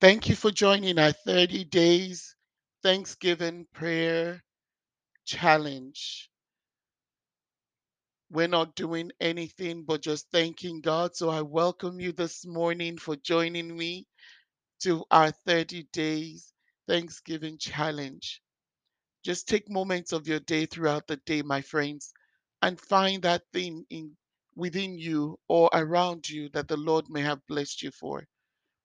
[0.00, 2.36] Thank you for joining our 30 days
[2.84, 4.44] Thanksgiving prayer
[5.26, 6.30] challenge.
[8.30, 11.16] We're not doing anything but just thanking God.
[11.16, 14.06] So I welcome you this morning for joining me
[14.82, 16.52] to our 30 days
[16.88, 18.42] Thanksgiving challenge.
[19.24, 22.12] Just take moments of your day throughout the day, my friends,
[22.62, 24.12] and find that thing in
[24.56, 28.26] within you or around you that the Lord may have blessed you for.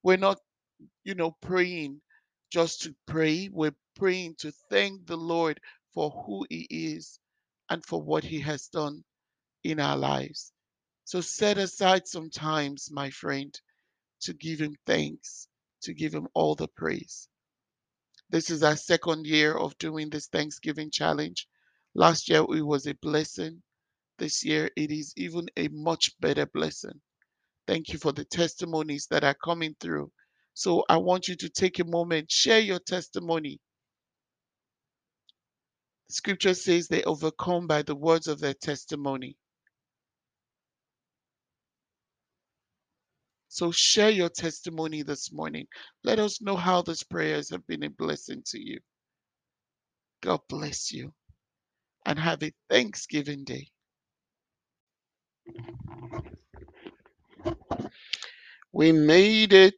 [0.04, 0.40] We're not
[1.04, 2.02] you know, praying
[2.52, 3.50] just to pray.
[3.52, 5.60] We're praying to thank the Lord
[5.94, 7.20] for who He is
[7.70, 9.04] and for what He has done
[9.64, 10.52] in our lives.
[11.06, 13.54] So set aside some times, my friend,
[14.22, 15.48] to give Him thanks,
[15.84, 17.28] to give Him all the praise.
[18.30, 21.48] This is our second year of doing this Thanksgiving challenge.
[21.94, 23.62] Last year it was a blessing.
[24.18, 27.00] This year it is even a much better blessing.
[27.68, 30.12] Thank you for the testimonies that are coming through.
[30.56, 33.62] So I want you to take a moment, share your testimony.
[36.10, 39.38] Scripture says they overcome by the words of their testimony.
[43.50, 45.68] So share your testimony this morning.
[46.04, 48.80] Let us know how these prayers have been a blessing to you.
[50.24, 51.14] God bless you
[52.06, 53.70] and have a Thanksgiving day.
[58.74, 59.76] We made it.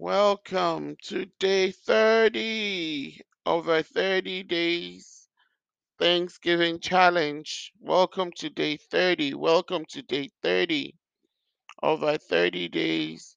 [0.00, 5.26] Welcome to day 30 of our 30 days
[5.98, 7.72] Thanksgiving challenge.
[7.80, 9.34] Welcome to day 30.
[9.34, 10.94] Welcome to day 30
[11.82, 13.36] of our 30 days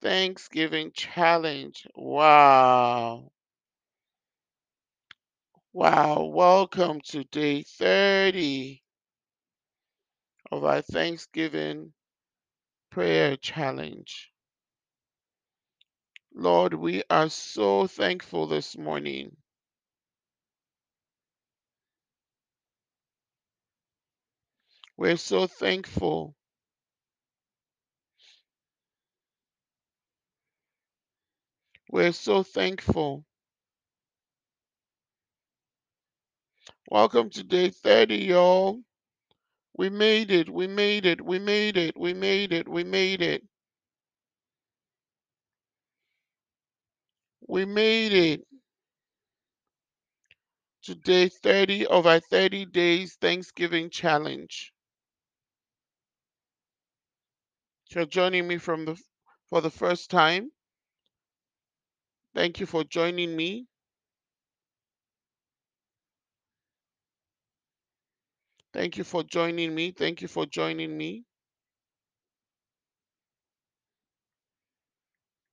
[0.00, 1.88] Thanksgiving challenge.
[1.96, 3.32] Wow.
[5.72, 6.30] Wow.
[6.32, 8.80] Welcome to day 30
[10.52, 11.92] of our Thanksgiving
[12.92, 14.30] prayer challenge.
[16.36, 19.36] Lord, we are so thankful this morning.
[24.96, 26.34] We're so thankful.
[31.90, 33.24] We're so thankful.
[36.90, 38.80] Welcome to day 30, y'all.
[39.78, 40.50] We made it.
[40.50, 41.24] We made it.
[41.24, 41.96] We made it.
[41.98, 42.68] We made it.
[42.68, 43.42] We made it.
[47.48, 48.42] We made it
[50.84, 54.72] to day 30 of our 30 days Thanksgiving challenge.
[57.90, 58.96] If you're joining me from the
[59.50, 60.50] for the first time,
[62.34, 63.66] thank you for joining me.
[68.72, 69.92] Thank you for joining me.
[69.92, 71.24] Thank you for joining me.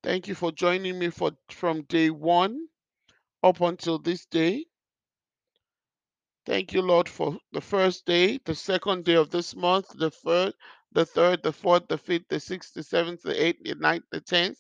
[0.04, 2.60] Thank you for joining me for from day 1
[3.44, 4.66] up until this day.
[6.46, 10.54] Thank you, Lord, for the first day, the second day of this month, the third,
[10.94, 14.22] the third, the fourth, the fifth, the sixth, the seventh, the eighth, the ninth, the
[14.22, 14.60] tenth,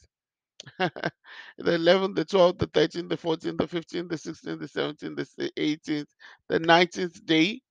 [0.79, 1.11] the
[1.59, 6.09] eleventh, the twelfth, the thirteenth, the fourteenth, the fifteenth, the sixteenth, the seventeenth, the eighteenth,
[6.49, 7.61] the nineteenth day.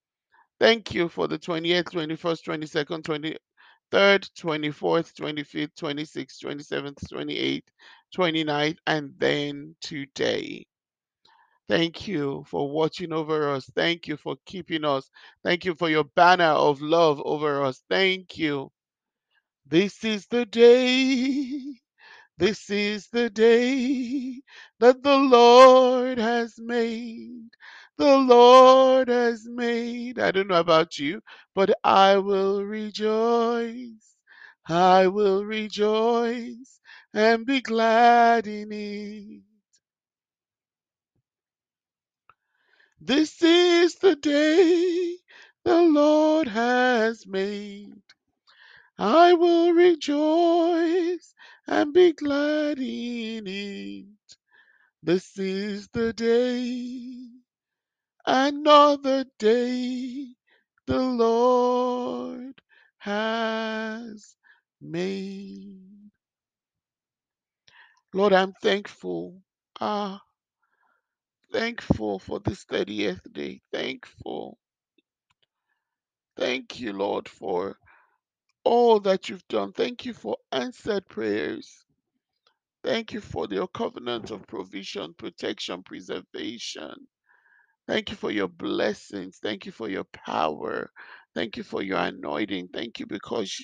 [0.61, 3.03] Thank you for the 28th, 21st, 22nd,
[3.93, 7.63] 23rd, 24th, 25th, 26th, 27th, 28th,
[8.17, 10.67] 29th, and then today.
[11.69, 13.71] Thank you for watching over us.
[13.75, 15.11] Thank you for keeping us.
[15.45, 17.83] Thank you for your banner of love over us.
[17.89, 18.71] Thank you.
[19.67, 21.77] This is the day.
[22.39, 24.43] This is the day
[24.81, 27.51] that the Lord has made.
[27.99, 30.19] The Lord has made.
[30.19, 31.23] I don't know about you,
[31.55, 34.17] but I will rejoice.
[34.69, 36.81] I will rejoice
[37.15, 39.43] and be glad in it.
[43.01, 45.17] This is the day
[45.65, 47.95] the Lord has made.
[48.99, 51.35] I will rejoice
[51.69, 54.07] and be glad in it.
[55.03, 57.17] This is the day,
[58.27, 60.29] another day
[60.87, 62.61] the Lord
[62.99, 64.37] has
[64.81, 65.81] made.
[68.15, 69.43] Lord, I'm thankful.
[69.81, 70.23] Ah,
[71.53, 73.63] thankful for this 30th day.
[73.73, 74.59] Thankful.
[76.37, 77.77] Thank you, Lord, for
[78.65, 79.73] all that you've done.
[79.73, 81.85] Thank you for answered prayers.
[82.85, 86.95] Thank you for your covenant of provision, protection, preservation.
[87.93, 89.39] Thank you for your blessings.
[89.43, 90.91] Thank you for your power.
[91.35, 92.71] Thank you for your anointing.
[92.75, 93.55] Thank you because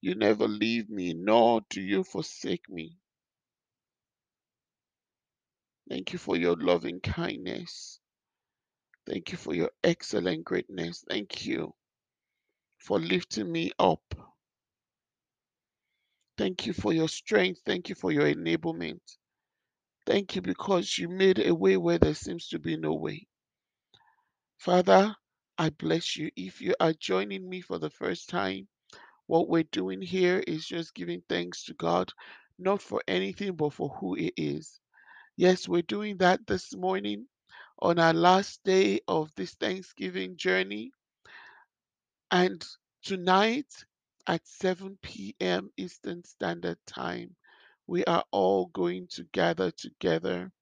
[0.00, 2.98] You never leave me, nor do you forsake me.
[5.90, 8.00] Thank you for your loving kindness.
[9.06, 11.04] Thank you for your excellent greatness.
[11.08, 11.74] Thank you
[12.78, 14.02] for lifting me up.
[16.38, 17.60] Thank you for your strength.
[17.66, 19.00] Thank you for your enablement.
[20.06, 23.26] Thank you because you made a way where there seems to be no way.
[24.58, 25.16] Father,
[25.58, 26.30] I bless you.
[26.36, 28.68] If you are joining me for the first time,
[29.26, 32.12] what we're doing here is just giving thanks to God,
[32.58, 34.80] not for anything, but for who He is.
[35.36, 37.26] Yes, we're doing that this morning
[37.80, 40.92] on our last day of this Thanksgiving journey.
[42.30, 42.64] And
[43.04, 43.72] tonight
[44.26, 45.70] at 7 p.m.
[45.76, 47.36] Eastern Standard Time,
[47.86, 50.52] we are all going to gather together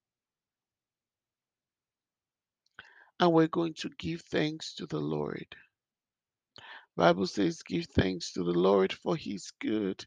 [3.23, 5.55] and we're going to give thanks to the Lord.
[6.97, 10.05] Bible says give thanks to the Lord for his good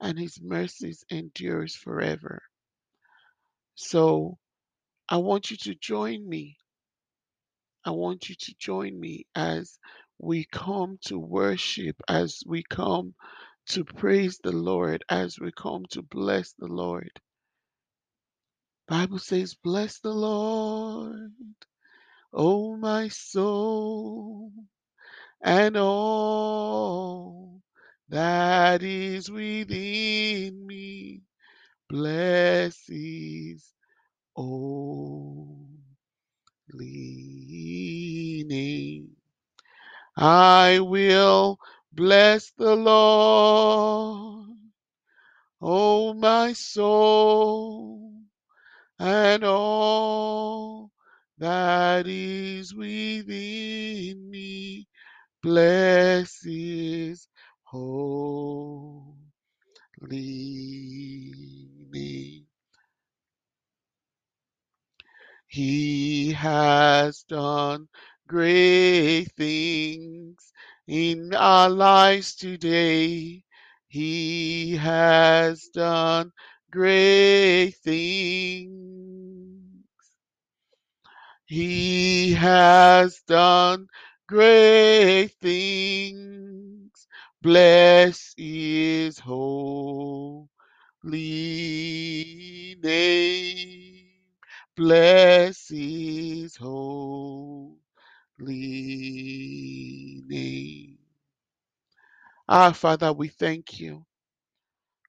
[0.00, 2.40] and his mercies endures forever.
[3.74, 4.38] So,
[5.08, 6.58] I want you to join me.
[7.84, 9.76] I want you to join me as
[10.18, 13.14] we come to worship, as we come
[13.70, 17.10] to praise the Lord, as we come to bless the Lord.
[18.88, 21.32] Bible says, "Bless the Lord,
[22.32, 24.52] O my soul,
[25.42, 27.60] and all
[28.08, 31.22] that is within me.
[31.88, 32.88] Bless
[34.36, 35.66] holy
[38.46, 39.16] name.
[40.16, 41.58] I will
[41.92, 44.48] bless the Lord,
[45.60, 48.14] O my soul,
[48.98, 50.91] and all
[51.42, 54.88] that is within me.
[55.42, 57.28] Bless His
[57.64, 59.16] holy
[61.90, 62.46] name.
[65.48, 67.88] He has done
[68.26, 70.52] great things
[70.88, 73.44] in our lives today.
[73.88, 76.32] He has done
[76.70, 79.61] great things.
[81.52, 83.88] He has done
[84.26, 87.06] great things.
[87.42, 90.48] Bless his holy
[92.82, 94.06] name.
[94.76, 97.76] Bless his holy
[100.26, 100.98] name.
[102.48, 104.06] Ah, Father, we thank you.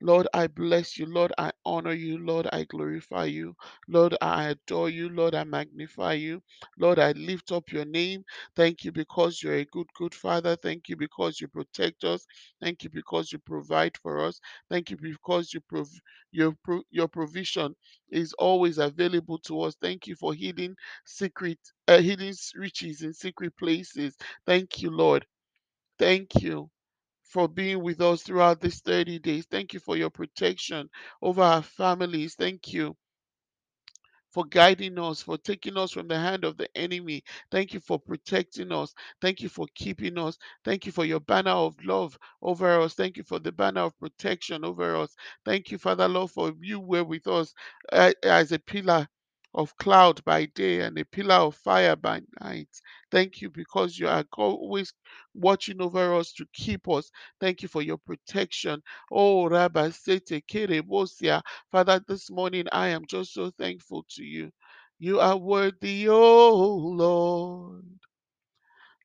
[0.04, 1.08] Lord, I bless you.
[1.08, 2.20] Lord, I honor you.
[2.26, 3.56] Lord, I glorify you.
[3.90, 5.10] Lord, I adore you.
[5.10, 6.44] Lord, I magnify you.
[6.80, 8.26] Lord, I lift up your name.
[8.56, 10.58] Thank you because you're a good, good Father.
[10.58, 12.28] Thank you because you protect us.
[12.62, 14.40] Thank you because you provide for us.
[14.70, 16.02] Thank you because you prov-
[16.34, 17.76] your pro- your provision
[18.12, 19.76] is always available to us.
[19.82, 20.76] Thank you for hidden
[21.06, 21.60] secret,
[21.90, 24.16] uh, hidden riches in secret places.
[24.48, 25.26] Thank you, Lord.
[26.00, 26.70] Thank you
[27.34, 29.48] for being with us throughout these 30 days.
[29.52, 30.90] Thank you for your protection
[31.24, 32.36] over our families.
[32.36, 32.96] Thank you
[34.32, 37.24] for guiding us, for taking us from the hand of the enemy.
[37.52, 38.94] Thank you for protecting us.
[39.22, 40.38] Thank you for keeping us.
[40.66, 42.96] Thank you for your banner of love over us.
[42.96, 45.16] Thank you for the banner of protection over us.
[45.46, 47.54] Thank you, Father Lord, for you were with us
[47.94, 49.08] uh, as a pillar
[49.56, 52.70] of cloud by day and a pillar of fire by night.
[53.14, 54.94] Thank you because you are always
[55.36, 57.12] watching over us to keep us.
[57.42, 58.84] Thank you for your protection.
[59.14, 61.44] Oh, Rabba Sete Kerebosia.
[61.72, 64.52] Father, this morning I am just so thankful to you.
[65.00, 67.86] You are worthy, oh Lord.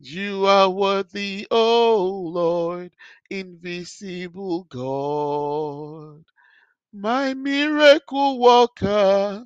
[0.01, 2.93] You are worthy, oh Lord,
[3.31, 6.25] invisible God.
[6.93, 9.45] My miracle worker,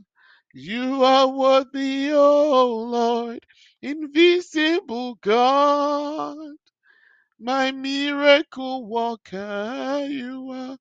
[0.55, 3.47] you are worthy, oh Lord,
[3.83, 6.39] invisible God.
[7.41, 10.79] My miracle worker, you are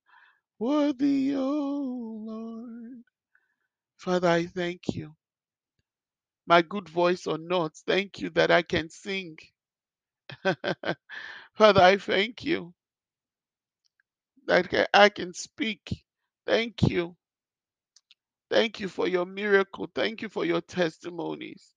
[0.58, 3.02] worthy, oh Lord.
[3.98, 5.14] Father, I thank you.
[6.46, 9.38] My good voice or not, thank you that I can sing.
[11.54, 12.74] Father, I thank you
[14.46, 16.04] that I can speak.
[16.46, 17.16] Thank you.
[18.50, 19.90] Thank you for your miracle.
[19.94, 21.68] Thank you for your testimonies.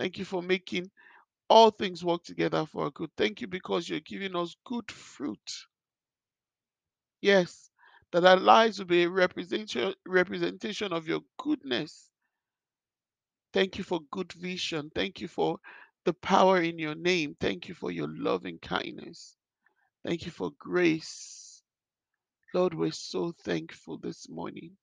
[0.00, 0.90] Thank you for making
[1.50, 3.10] all things work together for our good.
[3.18, 5.66] Thank you because you're giving us good fruit.
[7.20, 7.68] Yes,
[8.10, 12.08] that our lives will be a representation representation of your goodness.
[13.52, 14.90] Thank you for good vision.
[14.94, 15.58] Thank you for
[16.06, 17.36] the power in your name.
[17.38, 19.36] Thank you for your loving kindness.
[20.02, 21.62] Thank you for grace.
[22.54, 24.78] Lord, we're so thankful this morning.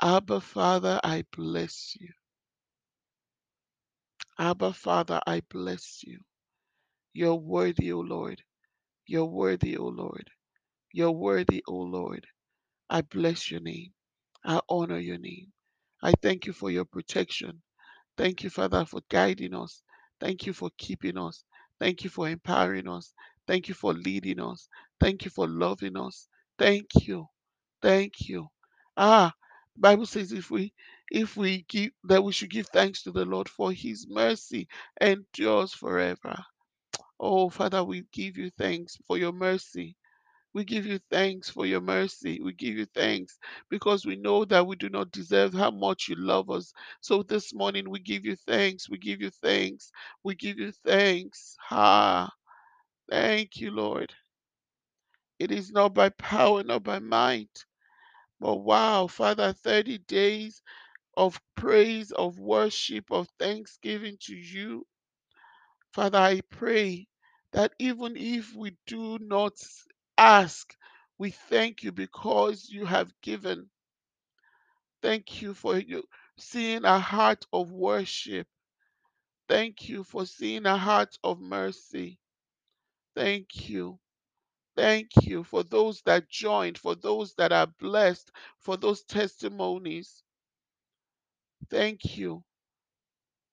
[0.00, 2.08] Abba, Father, I bless you.
[4.38, 6.20] Abba, Father, I bless you.
[7.14, 8.42] You're worthy, O Lord.
[9.06, 10.30] You're worthy, O Lord.
[10.92, 12.26] You're worthy, O Lord.
[12.90, 13.92] I bless your name.
[14.44, 15.52] I honor your name.
[16.02, 17.62] I thank you for your protection.
[18.18, 19.82] Thank you, Father, for guiding us.
[20.20, 21.44] Thank you for keeping us.
[21.80, 23.12] Thank you for empowering us.
[23.48, 24.68] Thank you for leading us.
[25.00, 26.28] Thank you for loving us.
[26.58, 27.26] Thank you.
[27.82, 28.48] Thank you.
[28.96, 29.32] Ah,
[29.76, 30.72] Bible says if we
[31.10, 34.68] if we give that we should give thanks to the Lord for his mercy
[35.00, 36.44] endures forever.
[37.20, 39.96] Oh, Father, we give you thanks for your mercy.
[40.54, 42.40] We give you thanks for your mercy.
[42.42, 43.38] We give you thanks
[43.70, 46.72] because we know that we do not deserve how much you love us.
[47.00, 48.88] So this morning we give you thanks.
[48.90, 49.92] We give you thanks.
[50.24, 51.56] We give you thanks.
[51.70, 52.30] Ah,
[53.10, 54.12] thank you, Lord.
[55.38, 57.64] It is not by power, not by might.
[58.40, 60.62] But wow, Father, 30 days
[61.18, 64.86] of praise, of worship, of thanksgiving to you.
[65.92, 67.08] Father, I pray
[67.52, 69.54] that even if we do not
[70.18, 70.74] ask,
[71.18, 73.70] we thank you because you have given.
[75.02, 76.04] Thank you for you
[76.38, 78.46] seeing a heart of worship.
[79.48, 82.18] Thank you for seeing a heart of mercy.
[83.16, 83.98] Thank you.
[84.76, 90.22] Thank you for those that joined, for those that are blessed, for those testimonies.
[91.70, 92.42] Thank you.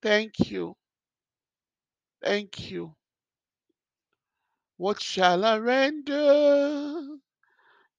[0.01, 0.75] Thank you.
[2.23, 2.95] Thank you.
[4.77, 7.17] What shall I render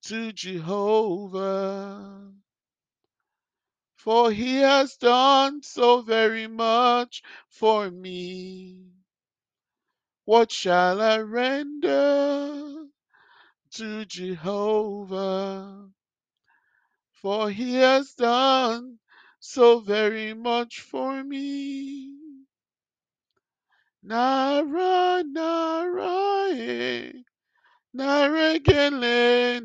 [0.05, 2.33] to Jehovah?
[3.97, 8.93] For he has done so very much for me.
[10.25, 12.87] What shall I render
[13.73, 15.91] to Jehovah?
[17.13, 18.99] For he has done
[19.47, 22.15] so very much for me.
[24.03, 27.13] Nara, nara, eh.
[27.97, 29.61] Naregele,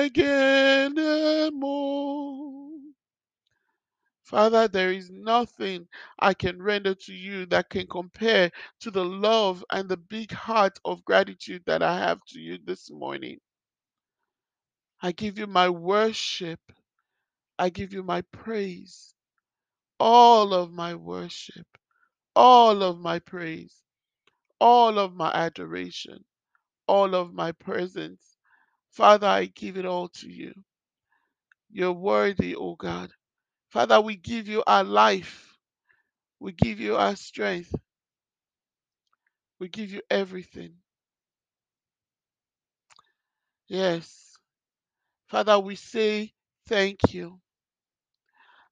[0.00, 2.80] naregele mo.
[4.24, 5.88] Father, there is nothing
[6.18, 8.50] I can render to you that can compare
[8.80, 12.90] to the love and the big heart of gratitude that I have to you this
[12.90, 13.38] morning.
[15.02, 16.60] I give you my worship.
[17.58, 19.14] I give you my praise.
[20.00, 21.66] All of my worship,
[22.36, 23.74] all of my praise,
[24.60, 26.24] all of my adoration,
[26.88, 28.22] all of my presence.
[28.92, 30.52] Father, I give it all to you.
[31.70, 33.12] You're worthy, O God.
[33.70, 35.56] Father, we give you our life.
[36.40, 37.74] We give you our strength.
[39.60, 40.74] We give you everything.
[43.68, 44.36] Yes.
[45.28, 46.32] Father, we say
[46.68, 47.40] thank you.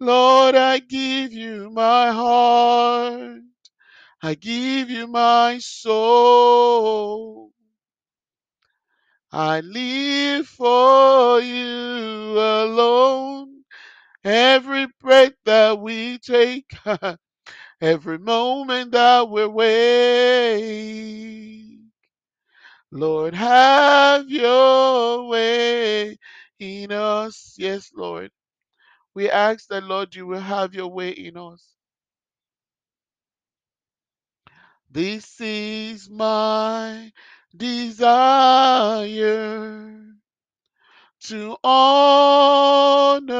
[0.00, 3.42] Lord, I give you my heart.
[4.22, 7.52] I give you my soul.
[9.32, 13.64] I live for you alone.
[14.24, 16.70] Every breath that we take,
[17.82, 20.64] every moment that we're awake.
[22.92, 26.16] Lord, have your way
[26.60, 27.54] in us.
[27.58, 28.30] Yes, Lord.
[29.16, 31.66] We ask that, Lord, you will have your way in us.
[34.90, 37.12] This is my
[37.56, 38.92] desire
[41.22, 43.30] to honor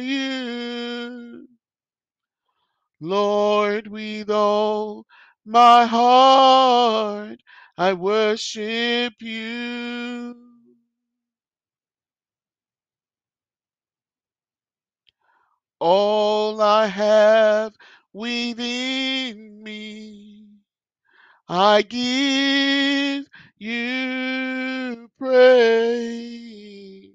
[0.00, 1.48] you,
[3.00, 5.06] Lord, with all
[5.44, 7.40] my heart.
[7.78, 10.43] I worship you.
[15.84, 17.74] All I have
[18.14, 20.48] within me,
[21.48, 23.26] I give
[23.58, 27.10] you praise.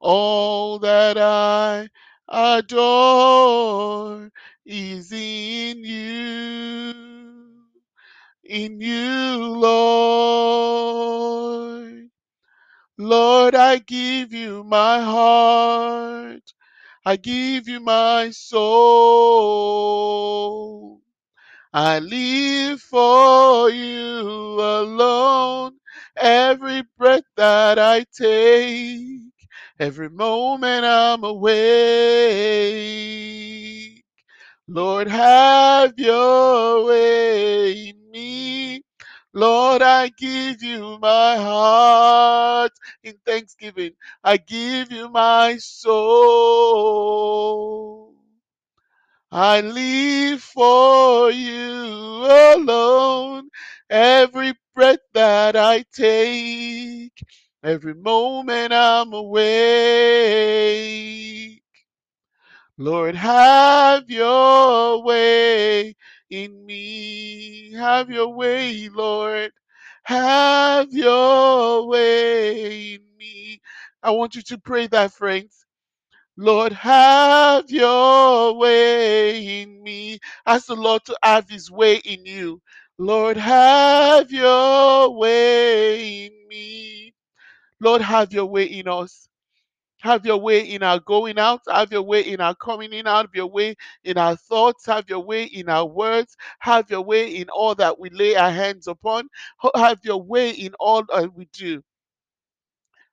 [0.00, 1.88] All that I
[2.28, 4.30] adore
[4.66, 6.94] is in you,
[8.44, 9.70] in you, Lord.
[12.98, 16.54] Lord, I give you my heart.
[17.04, 18.62] I give you my soul.
[21.72, 24.20] I live for you
[24.60, 25.78] alone.
[26.16, 29.20] Every breath that I take,
[29.80, 31.52] every moment I'm awake.
[34.68, 38.82] Lord, have your way in me.
[39.34, 42.72] Lord, I give you my heart
[43.04, 43.92] in thanksgiving.
[44.24, 46.92] I give you my soul.
[49.30, 53.48] I live for you alone.
[53.88, 57.12] Every breath that I take,
[57.62, 59.52] every moment I'm awake.
[62.78, 65.94] Lord, have your way
[66.32, 67.72] in me.
[67.74, 69.52] Have your way, Lord.
[70.04, 73.60] Have your way in me.
[74.02, 75.66] I want you to pray that, friends.
[76.36, 80.20] Lord, have your way in me.
[80.46, 82.60] Ask the Lord to have his way in you.
[82.98, 87.14] Lord, have your way in me.
[87.80, 89.28] Lord, have your way in us.
[90.02, 91.62] Have your way in our going out.
[91.68, 93.06] Have your way in our coming in.
[93.06, 94.86] Have your way in our thoughts.
[94.86, 96.36] Have your way in our words.
[96.60, 99.28] Have your way in all that we lay our hands upon.
[99.76, 101.82] Have your way in all that we do.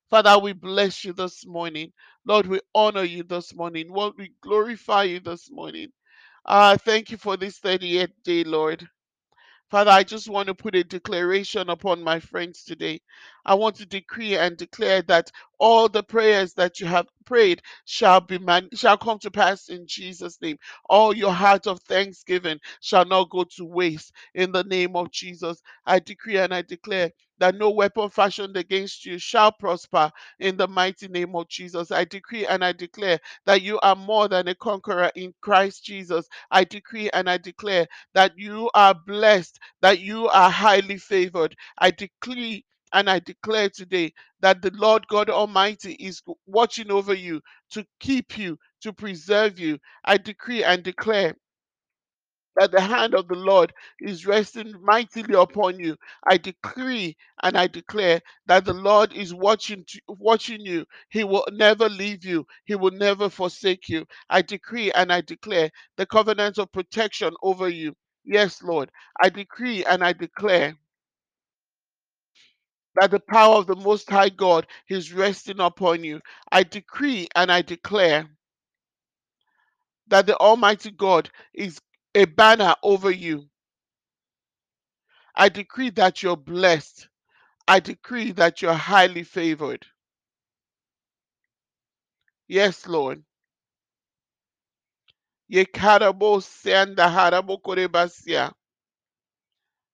[0.09, 1.93] Father, we bless you this morning.
[2.25, 3.89] Lord, we honor you this morning.
[3.89, 5.89] Lord, we glorify you this morning.
[6.45, 8.87] Ah, thank you for this 38th day, Lord.
[9.71, 13.01] Father, I just want to put a declaration upon my friends today.
[13.49, 18.21] I want to decree and declare that all the prayers that you have prayed shall
[18.21, 20.57] be man- shall come to pass in Jesus' name.
[20.89, 25.61] All your heart of thanksgiving shall not go to waste in the name of Jesus.
[25.87, 30.69] I decree and I declare that no weapon fashioned against you shall prosper in the
[30.69, 31.91] mighty name of Jesus.
[31.91, 36.27] I decree and I declare that you are more than a conqueror in Christ Jesus.
[36.51, 41.55] I decree and I declare that you are blessed, that you are highly favored.
[41.79, 47.41] I decree and I declare today that the Lord God Almighty is watching over you
[47.71, 49.79] to keep you, to preserve you.
[50.05, 51.35] I decree and declare
[52.57, 55.97] that the hand of the Lord is resting mightily upon you.
[56.27, 60.85] I decree and I declare that the Lord is watching watching you.
[61.09, 62.45] He will never leave you.
[62.65, 64.05] He will never forsake you.
[64.29, 67.93] I decree and I declare the covenant of protection over you.
[68.25, 68.91] Yes, Lord.
[69.21, 70.75] I decree and I declare
[72.95, 76.21] that the power of the Most High God is resting upon you.
[76.51, 78.27] I decree and I declare
[80.09, 81.79] that the Almighty God is
[82.15, 83.45] a banner over you.
[85.35, 87.07] I decree that you're blessed.
[87.67, 89.85] I decree that you're highly favored.
[92.47, 93.23] Yes, Lord.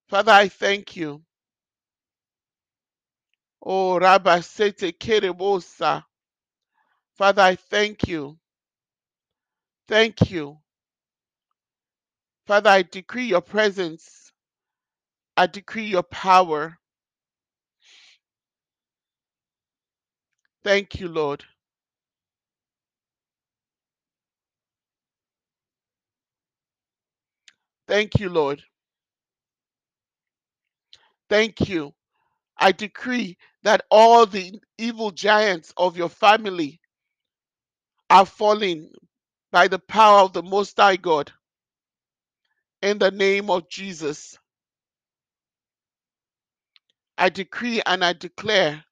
[0.10, 1.24] Father, I thank you.
[3.66, 6.04] Oh, Rabbi Rabasete kerebosa.
[7.18, 8.38] Father, I thank you.
[9.88, 10.58] Thank you.
[12.48, 14.32] Father, I decree your presence.
[15.38, 16.78] I decree your power.
[20.64, 21.44] Thank you, Lord.
[27.88, 28.64] Thank you, Lord.
[31.30, 31.94] Thank you.
[32.58, 36.80] I decree that all the evil giants of your family
[38.12, 38.92] are falling
[39.52, 41.32] by the power of the Most High God.
[42.84, 44.38] In the name of Jesus,
[47.18, 48.84] I decree and I declare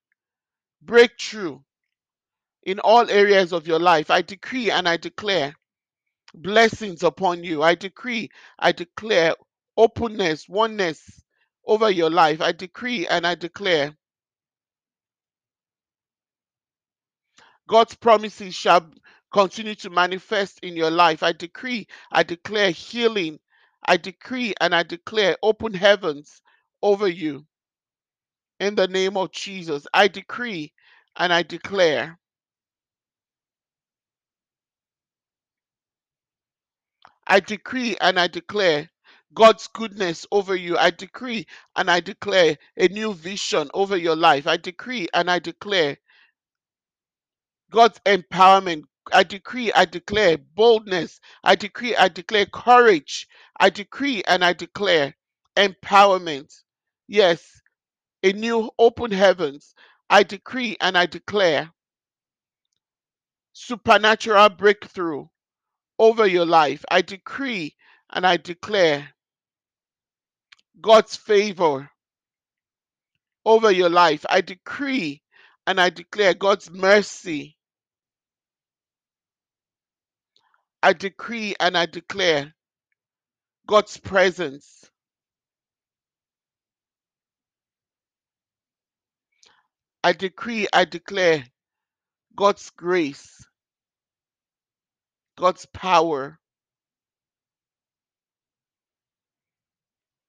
[0.82, 1.60] breakthrough
[2.64, 4.10] in all areas of your life.
[4.10, 5.54] I decree and I declare
[6.34, 7.62] blessings upon you.
[7.62, 9.36] I decree, I declare
[9.78, 11.22] openness, oneness
[11.68, 12.42] over your life.
[12.42, 13.96] I decree and I declare
[17.68, 18.90] God's promises shall
[19.34, 21.24] continue to manifest in your life.
[21.24, 23.40] I decree, I declare healing.
[23.88, 26.42] I decree and I declare open heavens
[26.82, 27.46] over you.
[28.60, 30.74] In the name of Jesus, I decree
[31.18, 32.20] and I declare.
[37.28, 38.90] I decree and I declare
[39.34, 40.78] God's goodness over you.
[40.78, 44.48] I decree and I declare a new vision over your life.
[44.48, 45.98] I decree and I declare
[47.74, 48.84] God's empowerment.
[49.14, 51.20] I decree, I declare boldness.
[51.44, 53.28] I decree, I declare courage.
[53.60, 55.16] I decree and I declare
[55.58, 56.54] empowerment.
[57.10, 57.62] Yes,
[58.24, 59.76] a new open heavens.
[60.10, 61.72] I decree and I declare
[63.54, 65.28] supernatural breakthrough
[66.00, 66.86] over your life.
[66.92, 67.76] I decree
[68.12, 69.10] and I declare
[70.82, 71.90] God's favor
[73.46, 74.26] over your life.
[74.30, 75.24] I decree
[75.68, 77.58] and I declare God's mercy.
[80.84, 82.54] I decree and I declare
[83.66, 84.84] God's presence.
[90.04, 91.46] I decree, I declare
[92.36, 93.48] God's grace,
[95.38, 96.38] God's power,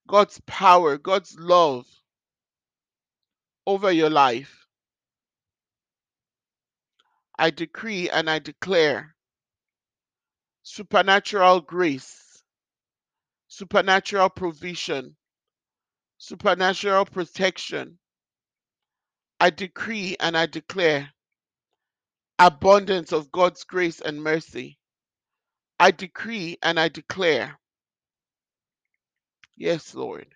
[0.07, 1.87] God's power, God's love
[3.67, 4.67] over your life.
[7.37, 9.14] I decree and I declare
[10.65, 12.43] supernatural grace,
[13.49, 15.15] supernatural provision,
[16.17, 17.99] supernatural protection.
[19.39, 21.11] I decree and I declare
[22.39, 24.79] abundance of God's grace and mercy.
[25.79, 27.59] I decree and I declare,
[29.55, 30.35] yes, Lord,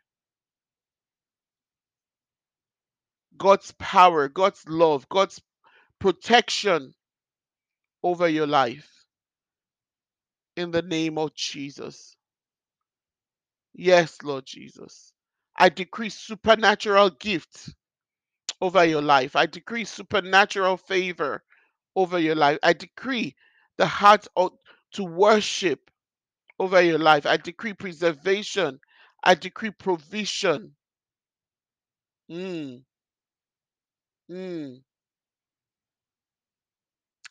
[3.38, 5.40] God's power, God's love, God's
[5.98, 6.92] protection
[8.02, 8.97] over your life
[10.58, 12.16] in the name of Jesus.
[13.74, 15.12] Yes, Lord Jesus.
[15.56, 17.72] I decree supernatural gifts
[18.60, 19.36] over your life.
[19.36, 21.42] I decree supernatural favor
[21.96, 22.58] over your life.
[22.62, 23.36] I decree
[23.78, 24.26] the heart
[24.94, 25.90] to worship
[26.58, 27.26] over your life.
[27.26, 28.80] I decree preservation.
[29.24, 30.72] I decree provision.
[32.30, 32.82] Mm,
[34.30, 34.82] mm.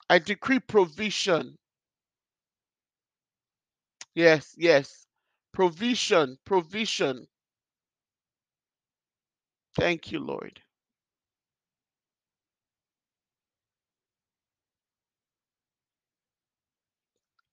[0.10, 1.58] I decree provision.
[4.18, 5.08] Yes, yes.
[5.54, 7.28] Provision, provision.
[9.76, 10.62] Thank you, Lord.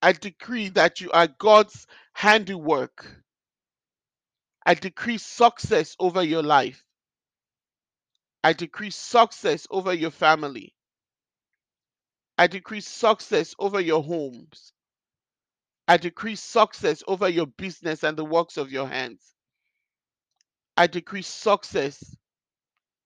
[0.01, 3.05] I decree that you are God's handiwork.
[4.65, 6.83] I decree success over your life.
[8.43, 10.73] I decree success over your family.
[12.37, 14.73] I decree success over your homes.
[15.87, 19.21] I decree success over your business and the works of your hands.
[20.77, 22.15] I decree success,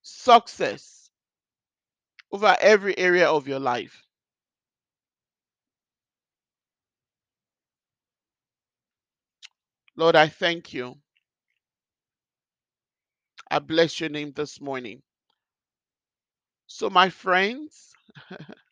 [0.02, 1.10] success
[2.32, 4.04] over every area of your life.
[9.98, 10.96] Lord, I thank you.
[13.52, 15.02] I bless your name this morning.
[16.68, 17.94] So, my friends,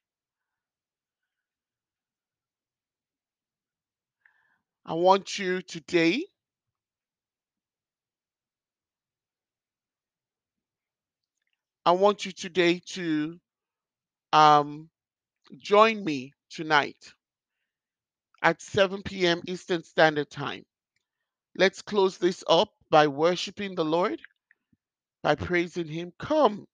[4.88, 6.26] I want you today
[11.86, 13.39] I want you today to
[14.34, 14.89] um,
[15.58, 16.97] join me tonight
[18.43, 19.41] at 7 p.m.
[19.47, 20.63] Eastern Standard Time.
[21.58, 24.19] Let's close this up by worshiping the Lord,
[25.23, 26.13] by praising Him.
[26.19, 26.65] Come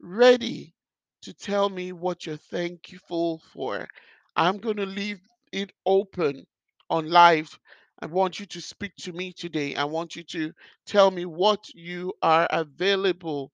[0.00, 0.74] ready
[1.22, 3.88] to tell me what you're thankful for.
[4.36, 5.20] I'm going to leave
[5.52, 6.46] it open
[6.92, 7.58] on live.
[8.02, 9.76] I want you to speak to me today.
[9.76, 10.52] I want you to
[10.86, 13.52] tell me what you are available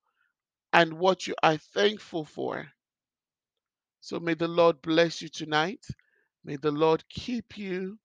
[0.72, 2.66] and what you are thankful for.
[4.00, 5.84] So may the Lord bless you tonight.
[6.44, 7.98] May the Lord keep you.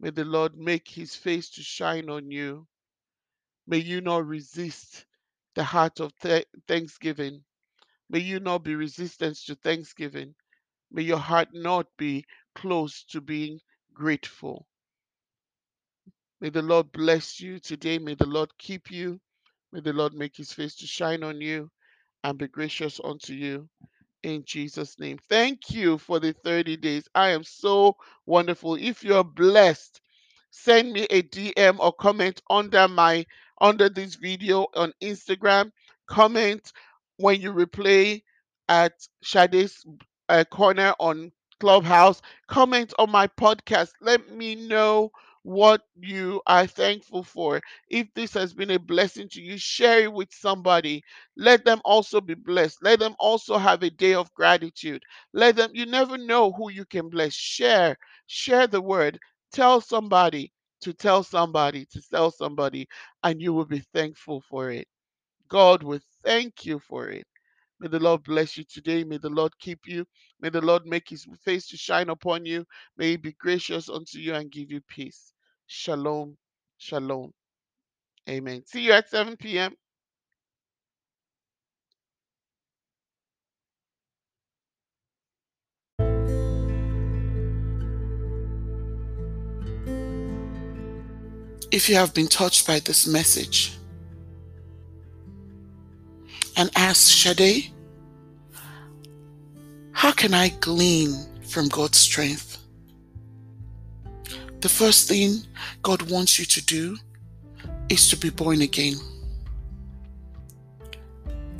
[0.00, 2.66] May the Lord make his face to shine on you.
[3.66, 5.06] May you not resist
[5.56, 7.42] the heart of th- thanksgiving.
[8.10, 10.34] May you not be resistant to thanksgiving.
[10.92, 12.24] May your heart not be
[12.56, 13.60] close to being
[13.96, 14.66] grateful.
[16.40, 17.98] May the Lord bless you today.
[17.98, 19.20] May the Lord keep you.
[19.72, 21.70] May the Lord make his face to shine on you
[22.24, 23.68] and be gracious unto you.
[24.22, 25.18] in Jesus' name.
[25.28, 27.08] Thank you for the 30 days.
[27.14, 28.74] I am so wonderful.
[28.76, 30.00] If you're blessed,
[30.50, 33.24] send me a DM or comment under my
[33.60, 35.70] under this video on Instagram.
[36.06, 36.72] Comment
[37.16, 38.22] when you replay
[38.68, 39.84] at Shade's
[40.28, 42.22] uh, corner on Clubhouse.
[42.48, 43.90] Comment on my podcast.
[44.00, 45.10] Let me know
[45.44, 47.60] what you are thankful for.
[47.90, 50.98] If this has been a blessing to you, share it with somebody
[51.36, 52.82] let them also be blessed.
[52.82, 55.02] Let them also have a day of gratitude.
[55.32, 57.32] Let them, you never know who you can bless.
[57.34, 59.18] Share, share the word.
[59.52, 62.88] Tell somebody to tell somebody to tell somebody,
[63.22, 64.88] and you will be thankful for it.
[65.48, 67.26] God will thank you for it.
[67.80, 69.04] May the Lord bless you today.
[69.04, 70.06] May the Lord keep you.
[70.40, 72.64] May the Lord make his face to shine upon you.
[72.96, 75.32] May he be gracious unto you and give you peace.
[75.66, 76.36] Shalom.
[76.78, 77.32] Shalom.
[78.28, 78.62] Amen.
[78.66, 79.74] See you at 7 p.m.
[91.70, 93.74] If you have been touched by this message,
[96.56, 97.70] and ask Shade,
[99.92, 102.58] how can I glean from God's strength?
[104.60, 105.42] The first thing
[105.82, 106.96] God wants you to do
[107.88, 108.94] is to be born again.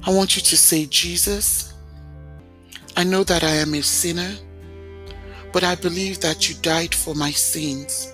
[0.05, 1.75] I want you to say, Jesus,
[2.97, 4.35] I know that I am a sinner,
[5.53, 8.13] but I believe that you died for my sins.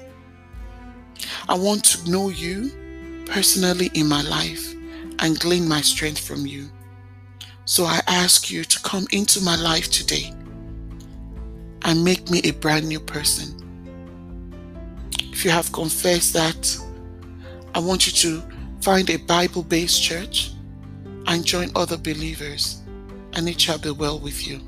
[1.48, 4.74] I want to know you personally in my life
[5.22, 6.68] and glean my strength from you.
[7.64, 10.34] So I ask you to come into my life today
[11.84, 13.58] and make me a brand new person.
[15.18, 16.76] If you have confessed that,
[17.74, 18.42] I want you to
[18.82, 20.52] find a Bible based church
[21.26, 22.82] and join other believers,
[23.34, 24.60] and it shall be well with you.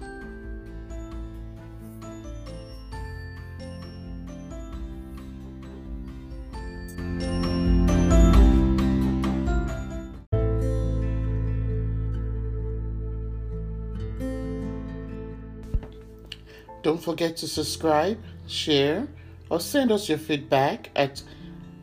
[16.84, 19.08] Don't forget to subscribe, share,
[19.48, 21.22] or send us your feedback at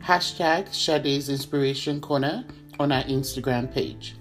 [0.04, 2.46] hashtag Sade's Inspiration Corner
[2.80, 4.16] on our Instagram page.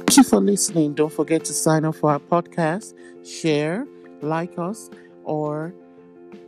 [0.00, 0.92] Thank you for listening.
[0.92, 2.92] Don't forget to sign up for our podcast,
[3.26, 3.86] share,
[4.20, 4.90] like us,
[5.22, 5.74] or,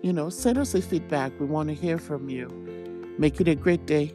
[0.03, 1.33] you know, send us a feedback.
[1.41, 2.49] We want to hear from you.
[3.19, 4.13] Make it a great day.